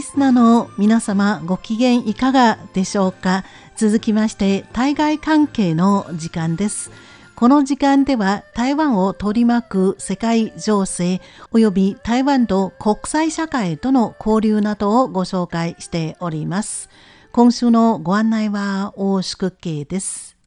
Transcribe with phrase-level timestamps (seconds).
[0.00, 3.44] リスナーの皆様ご機嫌いかがでしょうか？
[3.76, 6.90] 続きまして対外関係の時間です。
[7.34, 11.20] この時間では台湾を取り巻く世界情勢
[11.52, 16.88] 及び台湾と国際社会との交流などをご紹介しております。
[17.30, 20.39] 今週のご案内は大宿慶です。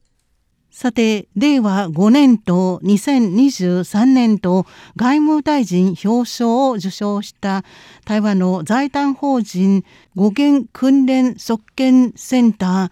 [0.74, 4.66] さて、令和5年と2023年と
[4.96, 7.62] 外務大臣表彰を受賞した
[8.04, 9.84] 台湾の財団法人
[10.16, 12.90] 語源訓練側権センタ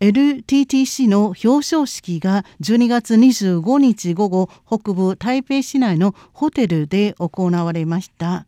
[0.00, 8.46] ー LTTC の表彰式が12月25日午後北部台北市内のホテルで行われました。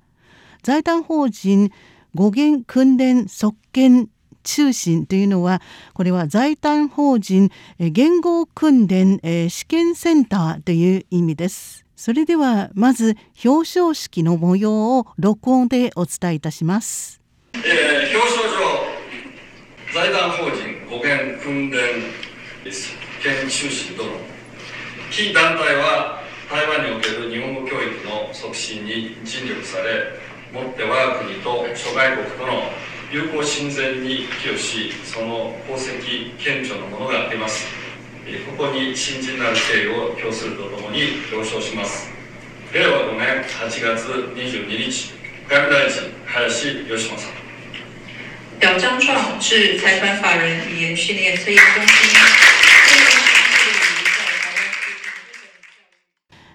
[0.62, 1.70] 財団法人
[2.14, 4.08] 語源訓練側権
[4.42, 5.62] 中心というのは
[5.94, 11.84] これは財団法人言語訓練試験センターという意味です。
[11.96, 17.20] それではまず表彰式の模様を録音でお伝えいたします。
[17.54, 17.60] えー、
[18.16, 18.90] 表彰状
[19.92, 21.78] 財団法人語源訓練
[22.72, 24.12] 試験中心との
[25.10, 30.18] 非団体は台湾における日本語教育の促進に尽力され
[30.52, 32.62] もって我が国と諸外国との
[33.12, 37.66] 友好親善に寄与しその功績顕著なものが出ます。
[38.56, 41.02] ここに新人なる敬意を表するとともに
[41.32, 42.08] 表彰します。
[42.72, 45.14] 令和5年8月22日
[45.48, 47.40] 外務大臣林芳正さん。
[48.62, 52.49] 表彰状致财团法人语言训练测验中心。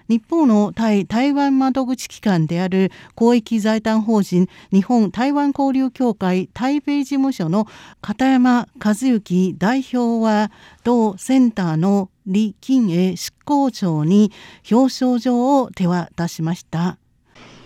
[0.08, 7.66] 日本の対台湾窓口機関である公益財団法人日本台湾交流協会台北事務所の
[8.00, 10.50] 片山和幸代表は
[10.84, 14.32] 同センターの李金英執行長に
[14.70, 16.98] 表彰状を手渡しました。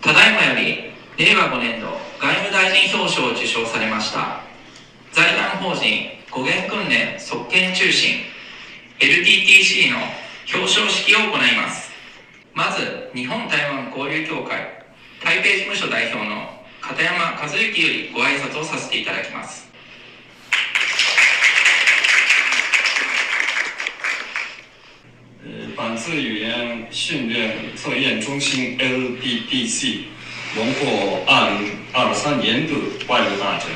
[0.00, 1.88] ただいまより令和5年度
[2.18, 4.40] 外務大臣表彰を受賞されました
[5.12, 8.20] 財団法人語源訓練側権中心
[8.98, 9.98] LTTC の
[10.52, 11.89] 表彰式を行います。
[12.52, 14.84] まず日本台湾交流協会
[15.22, 16.48] 台北事務所代表の
[16.80, 19.68] 片山和幸よりご挨拶をさせていただきます
[25.76, 30.00] 本次语言训练测验中心 LDDC
[30.54, 32.74] 荣获二零二三年度
[33.06, 33.70] 外务大臣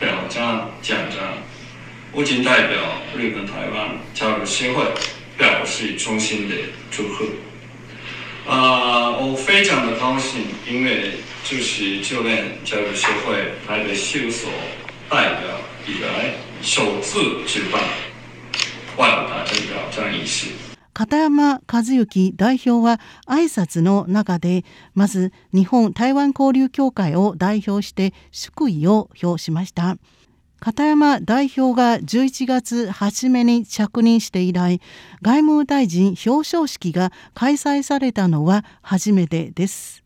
[0.00, 1.18] 表彰奖章，
[2.12, 4.82] 我谨代表日本台湾交流协会
[5.36, 6.54] 表示衷心的
[6.90, 7.26] 祝贺。
[8.46, 11.14] 啊，我非常的高兴，因为
[11.44, 14.50] 就是就连交流协会台北事务所
[15.08, 15.48] 代表
[15.86, 17.80] 以来首次举办
[18.96, 20.48] 外部大臣表彰仪式。
[20.92, 29.96] 片山和幸代表は挨拶の中でまず日本台湾交流協会を代表して祝意を表しました。
[30.64, 34.80] 片山代表が11月初めに着任して以来
[35.20, 40.04] 外務大臣表彰式が開催されたのは初めてです。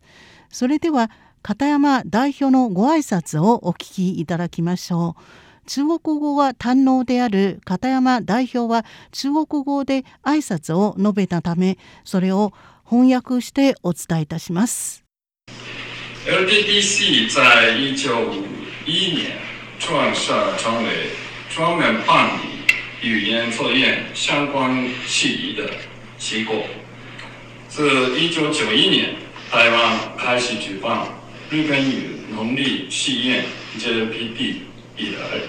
[0.49, 1.11] それでは
[1.43, 5.21] 片山代表のご挨拶をお聞きいただきましょう。
[5.67, 12.51] 中国語は堪能である片山代表は中国語で挨拶を述べたためそれを
[12.83, 15.03] 翻訳してお伝えいたします。
[16.25, 19.46] LDDC 在1951年
[19.79, 20.89] 创设成为
[21.49, 25.69] 专门办理语言测验相关事宜的
[26.17, 26.53] 机构。
[27.69, 29.15] 自一九九一年
[29.51, 31.07] 台湾开始举办
[31.49, 33.45] 日本语能力试验
[33.79, 34.55] JPD
[34.97, 35.41] 以来，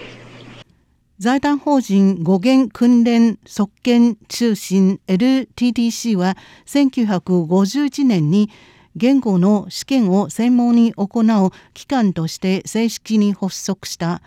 [1.19, 8.51] 財団法人語源訓練側権中心 LTTC は1951年に
[8.99, 14.21] 言語の試験を専門に行う機関として正式に発足した。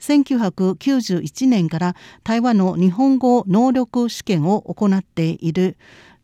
[0.00, 5.76] 1991年から台湾の日本語能力試験を行っている。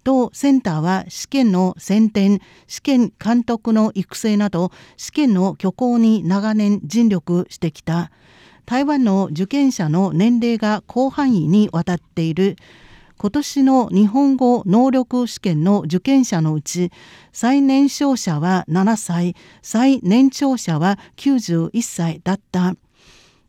[0.05, 8.11] 同センターは試験の選定試験監督の育成など試験の挙行に長年尽力してきた。
[8.67, 12.57] 台湾の受験者の年齢が広範囲にわたっている。
[13.23, 16.91] 今年の日本語能力試験の受験者のうち
[17.33, 22.75] 最年少者は7歳最年長者は91歳だった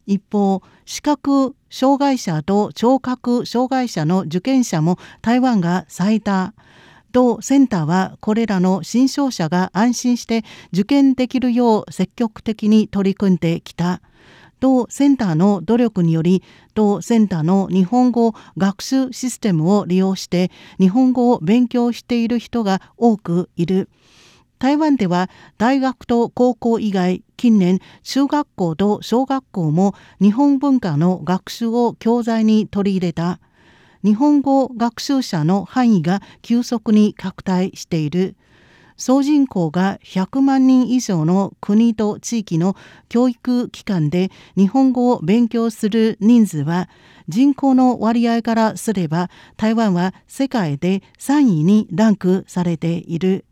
[0.06, 6.54] 一方視覚障害者と聴覚障害者の受験者も台湾が最多
[7.12, 14.02] 同センターはこれらの新商者が安心して受験できるよう積極的に取り組んできた。
[14.64, 16.42] 同センターの努力により
[16.74, 23.90] 同センターの日本語学習システムを利用して日本語を勉強している人が多くいる。
[24.60, 33.42] 台湾では大学と高校以外近年中学校と小学校も日本文化の学習を教材に取り入れた。
[34.02, 38.38] 日本語学習者の範囲が急速に拡大している。
[38.98, 42.76] 総人口が100万人以上の国と地域の
[43.10, 46.90] 教育機関で日本語を勉強する人数は
[47.28, 53.46] 人口の割合からすれば台湾は世界で3位にランクされている。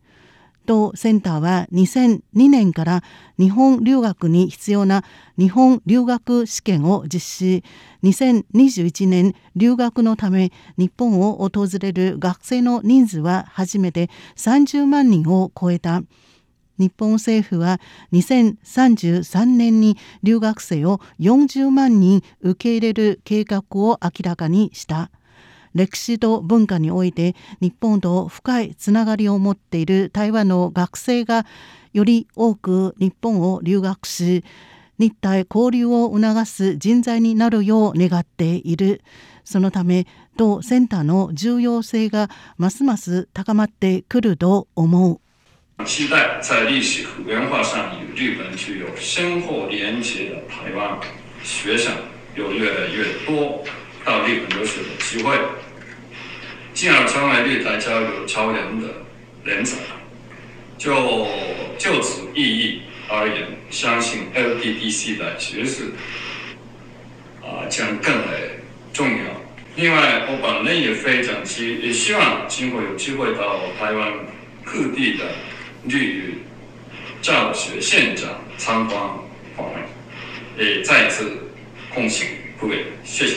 [0.66, 3.04] 同センターは2002年から
[3.38, 5.04] 日本留学に必要な
[5.38, 7.64] 日本留学試験を実施
[8.04, 16.04] 2021年留学のため日本を訪れる学生の人数は初めて30万人を超えた
[16.82, 17.80] 日本政府は
[18.12, 25.12] 2033年に留学生を40万人受け入れる計画を明らかにした。
[25.74, 31.46] 歴史と文化において日本と深いつながりを持っている台湾の学生が
[31.94, 34.44] より多く日本を留学し
[34.98, 39.02] 日体交流を促す人材になるよう願っている
[39.44, 40.06] そのため
[40.38, 45.20] 同センターの重要性がますます高まってくると思う？
[45.84, 51.00] 期待在历史和文化上与日本具有深厚连结的台湾
[51.44, 51.92] 学生
[52.36, 53.64] 有越来越多
[54.04, 55.38] 到日本留学的机会，
[56.74, 58.88] 进而成为日台交流超人的
[59.44, 59.78] 人才。
[60.78, 61.28] 就
[61.78, 65.92] 就此意义而言，相信 LDDC 的学士
[67.42, 68.60] 啊将更为
[68.92, 69.26] 重要。
[69.76, 74.12] 另外，我本人也非常希也希望今后有机会到台湾
[74.66, 75.26] 各地的
[75.88, 76.40] 日语
[77.22, 79.00] 教学现场参观
[79.56, 79.84] 访问，
[80.58, 81.32] 也再次
[81.94, 82.26] 恭喜
[82.60, 83.36] 各位，谢谢。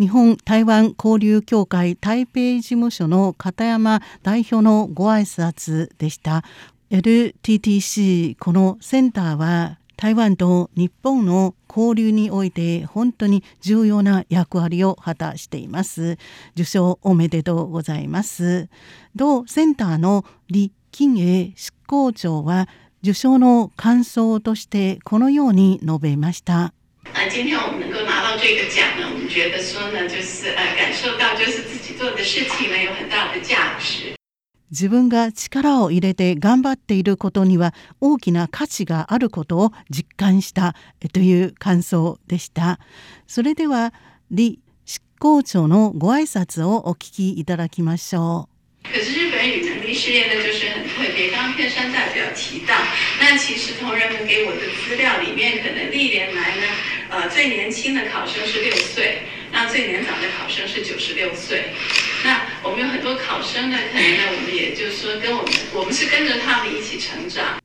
[0.00, 6.42] 日本台湾交流協会台北事務所の片山代表のご挨拶でした。
[6.90, 16.16] LTTC このセンターは台湾と日本の交流において本当に重要な役割を果たしています。
[16.54, 18.70] 受賞おめでとうございます。
[19.14, 22.70] 同センターの李金英執行長は
[23.02, 26.72] 受賞の感想としてこのように述べました。
[27.14, 34.14] 呃，今天我们能够拿到这个奖呢，我们觉得说呢，就是呃，感受到就是自己做的事情呢有很大的价值。
[34.72, 40.76] 自分が力を入れて頑張っていることには大きな価値があることを実感した
[41.12, 42.78] という感想でした。
[43.26, 43.92] それでは
[44.30, 48.88] 李執行長のご挨拶をお聞きいただきましょう。
[48.88, 49.92] 可是日本语能力
[50.28, 51.30] 呢，就是很特别。
[51.30, 52.74] 刚刚片山代表提到，
[53.29, 56.63] 那其实同仁们给我的资料里面，可能历年来呢，
[57.09, 61.65] 呃，最年轻的考生是六岁，那最年长的考生是九十六岁。
[62.23, 67.59] 那我们有很多考生呢，可能呢，我们也就是说，跟我们，我们是跟着他们一起成长。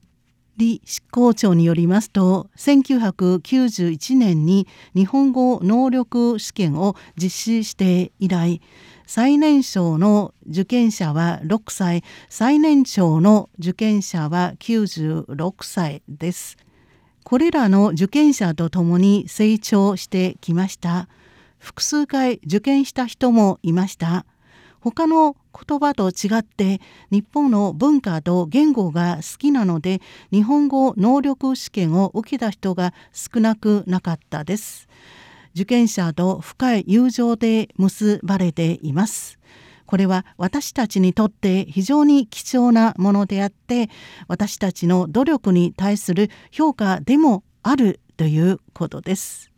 [0.57, 8.61] 李執行長によりますと1991年に日本語能力試験を実施して以来
[9.08, 16.58] 最年少の受験者は6歳最年長の受験者は96歳です。
[17.24, 21.08] これらの受験者と共に成長してきました。
[21.60, 24.26] 複数回受験した人もいました。
[24.80, 30.00] 他の言葉と違って日本の文化と言語が好きなので
[30.32, 34.88] 日本語能力試験を受けた人が少なくなかったです。
[35.56, 39.40] 受験者と深い友情で結ばれています。
[39.86, 43.90] これは私たちにとって非常に貴重なものであって
[44.28, 49.55] 私たちの努力に対する評価でもあるということです。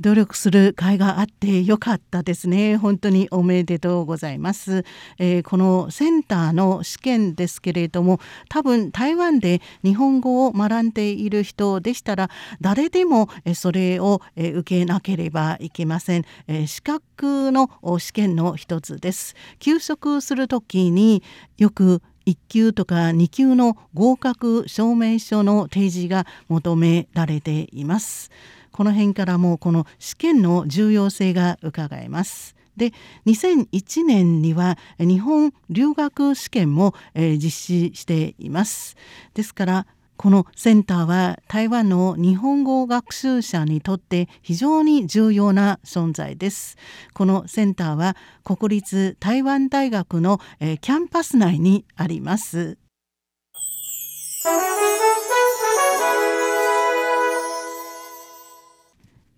[0.00, 2.76] 努力する会があってよかったですね。
[2.76, 4.84] 本当におめでとうございます、
[5.18, 19.34] えー、このセンターの試験ですけれども多分台湾で日本語を学んでいる人でしたら誰でもそれを受けなければいけません、えー、資格の試験の一つです。
[19.58, 21.22] 休職する時に
[21.56, 28.30] よく1級とか2級の合格証明書の提示が求められています。
[28.74, 32.56] この辺からもこの試験の重要性が伺えます。
[32.76, 32.92] で
[33.24, 38.96] 2001年には日本留学試験も、えー、実施しています。
[39.32, 46.76] ですからこのセンターは台湾の日本語学習者にとって非常に重要な存在です。
[47.12, 52.76] このセンターは国立台湾大学の、えー、キャンパス内にあります。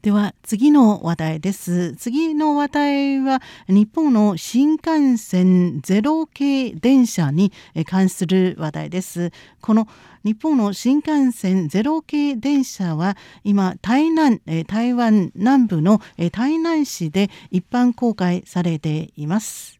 [0.06, 1.96] では次の話題です。
[1.96, 7.52] 次の話題は日本の新幹線ゼロ系電車に
[7.86, 9.32] 関する話題です。
[9.60, 9.88] この
[10.22, 19.75] 日本の新幹線ゼロ系電車は今台南台湾南部の台南市で一般公開されています。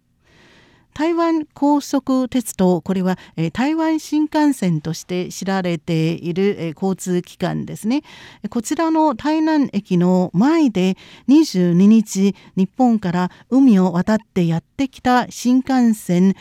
[0.96, 8.02] 台湾高速鉄道これは、え台湾新幹線として知られている、え交通機関ですね。
[8.48, 10.96] こちらの台南駅の前で
[11.28, 16.34] 22日日本から海を渡ってやってきた新幹線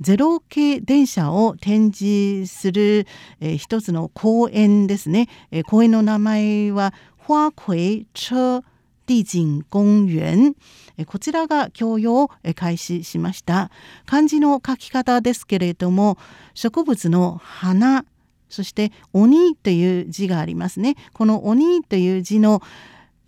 [0.00, 3.08] ゼロ系電車を展示する、
[3.40, 8.62] えー、一つの公園ですね、え、公園の名前は花葵車。
[9.06, 10.54] 地景公園。
[11.06, 13.70] こちらが供与を開始しました。
[14.04, 16.18] 漢字の書き方ですけれども
[16.54, 18.04] 植物の花
[18.48, 20.96] そして鬼という字がありますね。
[21.12, 22.62] この鬼という字の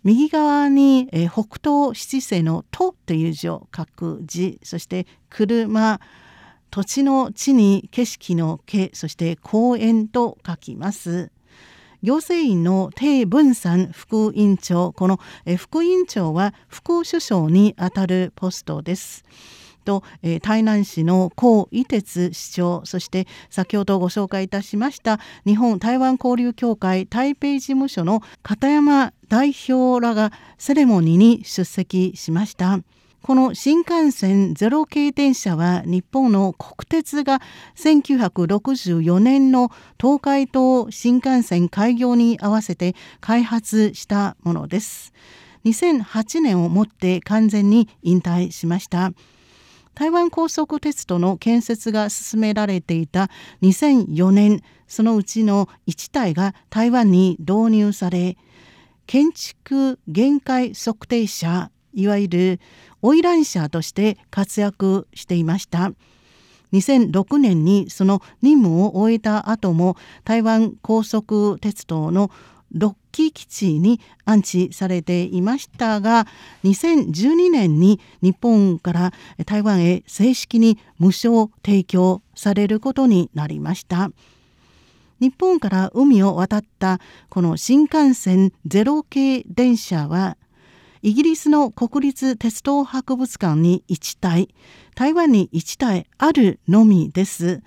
[0.03, 5.99] 右側に北東七星の「と」という字を書く字そして車
[6.71, 11.31] 土地の地に景色の景そして公園と書きます。
[12.01, 15.19] 行政院の鄭文山副委員長この
[15.57, 19.23] 副委員長は副首相にあたるポストです。
[19.85, 32.79] と、え、台南市の高伊哲市長そして先ほどご紹介いたしました日本台湾交流協会台北事務所の片山代表らがセレモニーに出席しました。
[33.21, 37.41] この新幹線ゼロ系電車は日本の国鉄が
[37.75, 45.13] 1964年の東海道新幹線開業に合わせて開発したものです。
[45.65, 49.11] 2008年をもって完全に引退しました。
[49.95, 53.29] 台湾高速鉄道の建設が進められていた
[53.61, 58.37] 2004年そのうちの1体が台湾に導入され
[59.07, 62.59] 建築限界測定車いわゆる
[63.01, 65.91] 花魁者として活躍していました。
[66.73, 72.29] 2006年にその任務を終えた後も台湾高速鉄道の
[72.75, 76.27] 6機基地に安置されていましたが
[76.63, 79.13] 2012年に日本から
[79.47, 84.11] 台湾へ正式に無償提供されることになりました。
[85.19, 90.37] 日本から海を渡ったこの新幹線ゼロ系電車は
[91.01, 94.49] イギリスの国立鉄道博物館に1体
[94.95, 97.61] 台湾に1体あるのみです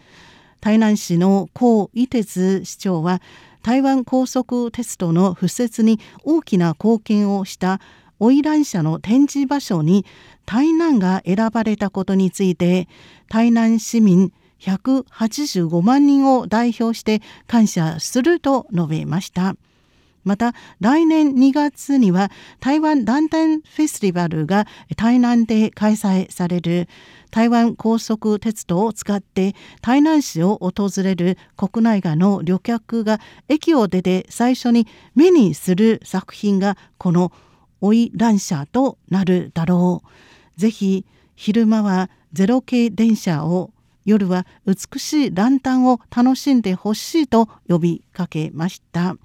[0.61, 3.23] 台南市の高伊鉄市長は
[3.63, 7.81] 台湾高速鉄道の敷設に大きな貢献をした
[8.19, 10.05] 花魁社の展示場所に
[10.45, 12.87] 台南が選ばれたことについて
[13.29, 19.57] 台南市民185万人を代表して感謝すると述べました。
[20.25, 26.89] また来年2月には台湾ランタンフェスティバルが台南で開催される
[27.31, 37.33] 台湾高速鉄道を使って台南市を訪れる国内外の旅客が駅を出て最初に目にする作品がこの
[37.81, 40.61] 「追い乱車」となるだろう。
[40.61, 43.73] ぜひ昼間はゼロ系電車を
[44.05, 49.17] 夜は美しいランタンを楽しんでほしいと呼びかけました。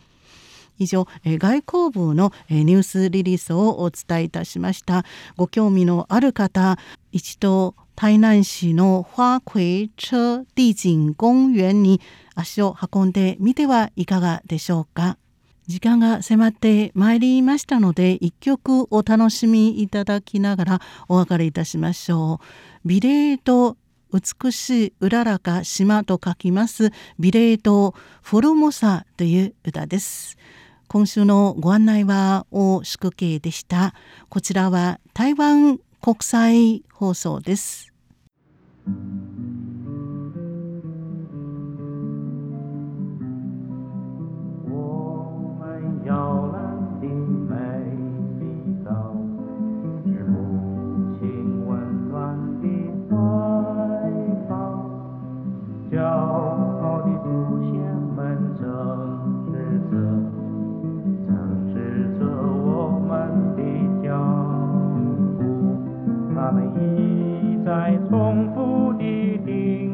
[0.77, 5.05] 以上、外交部のニュースリリースをお伝えいたしました
[5.35, 6.77] ご興味のある方
[7.11, 11.99] 一度台南市の花葵車地景公園に
[12.35, 15.17] 足を運んでみてはいかがでしょうか
[15.67, 22.39] 時間が迫ってまいりましたので一曲お楽しみいただきながらお別れいたしましょ
[22.85, 22.87] う。
[22.87, 23.75] ビレード
[24.13, 30.37] 美しいうららか島と書きますビレードフォルモサという歌です。
[30.87, 33.93] 今週のご案内は大宿慶でした。
[34.29, 37.93] こちらは台湾国際放送です。
[55.89, 58.61] 骄傲的祖先们正
[59.51, 60.26] 指责。
[66.47, 69.91] 他们一再重复地叮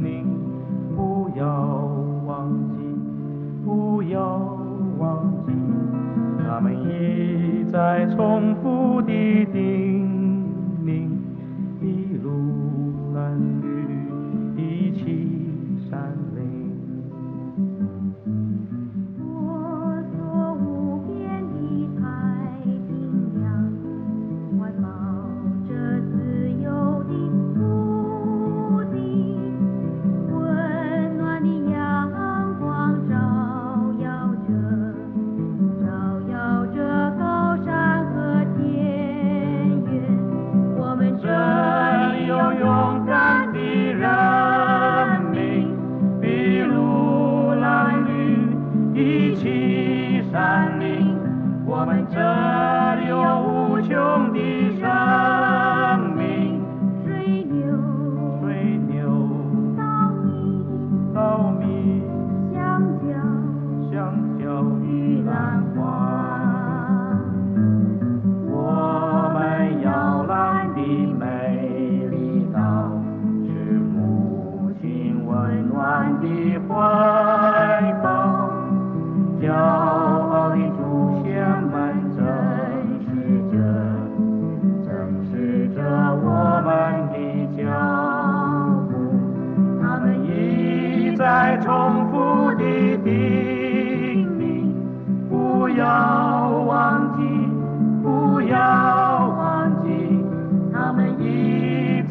[0.00, 0.24] 咛，
[0.96, 1.44] 不要
[2.24, 2.82] 忘记，
[3.62, 4.40] 不要
[4.96, 5.52] 忘记。
[6.48, 8.35] 他们一再重。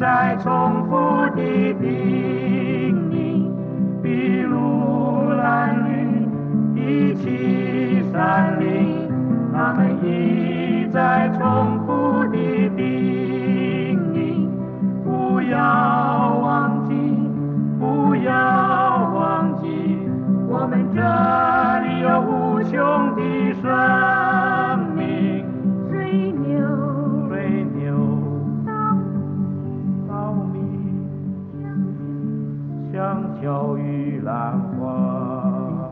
[0.06, 0.94] 一再重复
[1.34, 1.42] 的
[1.80, 3.50] 叮咛，
[4.00, 9.10] 比如蓝绿，一起山林，
[9.52, 11.75] 他们一再重
[32.96, 35.90] 香蕉、玉兰花。